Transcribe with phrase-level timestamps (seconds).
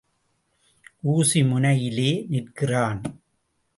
[1.03, 3.01] ஊசி முனையிலே நிற்கிறான்.